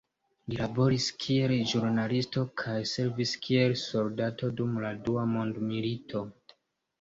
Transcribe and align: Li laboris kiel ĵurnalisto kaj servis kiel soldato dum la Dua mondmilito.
Li 0.51 0.55
laboris 0.59 1.09
kiel 1.25 1.51
ĵurnalisto 1.71 2.45
kaj 2.61 2.77
servis 2.93 3.35
kiel 3.45 3.77
soldato 3.83 4.51
dum 4.63 4.73
la 4.87 4.93
Dua 5.11 5.29
mondmilito. 5.37 6.25